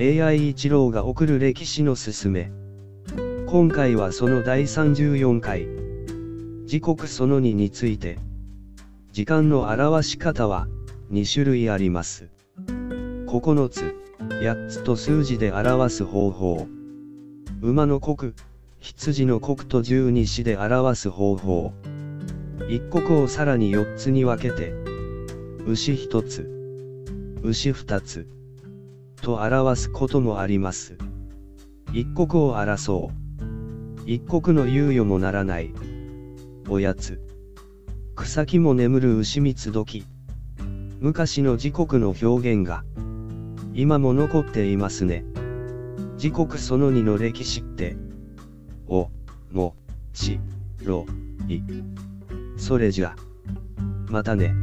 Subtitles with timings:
[0.00, 2.52] AI 一郎が送る歴史のすすめ。
[3.48, 5.66] 今回はその第34回。
[6.66, 8.16] 時刻その2について。
[9.10, 10.68] 時間の表し方は
[11.10, 12.28] 2種類あります。
[13.26, 13.96] 9つ、
[14.40, 16.68] 8つと数字で表す方法。
[17.60, 18.36] 馬の刻、
[18.78, 21.72] 羊の刻と十二支で表す方法。
[22.68, 24.72] 一刻をさらに4つに分けて、
[25.66, 26.48] 牛1つ、
[27.42, 28.28] 牛2つ、
[29.28, 30.96] と表すこともあります。
[31.92, 33.10] 一刻を争う。
[34.06, 35.70] 一刻の猶予もならない。
[36.66, 37.20] おやつ。
[38.16, 40.06] 草木も眠る牛蜜時。
[41.00, 42.84] 昔の時刻の表現が、
[43.74, 45.26] 今も残っていますね。
[46.16, 47.98] 時刻その2の歴史って、
[48.86, 49.10] お、
[49.52, 49.76] も、
[50.14, 50.40] ち、
[50.82, 51.04] ろ、
[51.48, 51.60] い。
[52.56, 53.14] それじゃ。
[54.08, 54.54] またね。